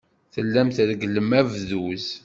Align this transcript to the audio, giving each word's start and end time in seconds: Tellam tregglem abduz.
Tellam 0.33 0.67
tregglem 0.75 1.29
abduz. 1.39 2.05